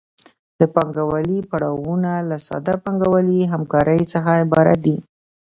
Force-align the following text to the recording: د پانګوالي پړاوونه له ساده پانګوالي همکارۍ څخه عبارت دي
د 0.59 0.61
پانګوالي 0.75 1.39
پړاوونه 1.51 2.11
له 2.29 2.37
ساده 2.47 2.75
پانګوالي 2.83 3.39
همکارۍ 3.53 4.01
څخه 4.13 4.31
عبارت 4.43 4.77
دي 4.85 4.97